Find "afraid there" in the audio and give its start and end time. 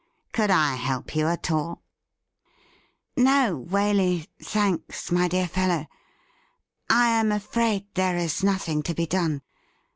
7.31-8.17